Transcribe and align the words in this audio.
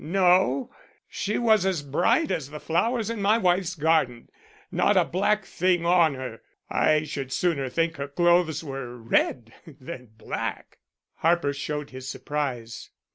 No, 0.03 0.73
she 1.07 1.37
was 1.37 1.63
as 1.63 1.83
bright 1.83 2.31
as 2.31 2.49
the 2.49 2.59
flowers 2.59 3.11
in 3.11 3.21
my 3.21 3.37
wife's 3.37 3.75
garden. 3.75 4.29
Not 4.71 4.97
a 4.97 5.05
black 5.05 5.45
thing 5.45 5.85
on 5.85 6.15
her. 6.15 6.41
I 6.71 7.03
should 7.03 7.31
sooner 7.31 7.69
think 7.69 7.97
her 7.97 8.07
clothes 8.07 8.63
were 8.63 8.97
red 8.97 9.53
than 9.67 10.07
black." 10.17 10.79
Harper 11.17 11.53
showed 11.53 11.91
his 11.91 12.07
surprise. 12.07 12.89